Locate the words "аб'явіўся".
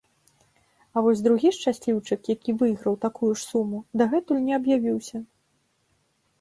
4.61-5.17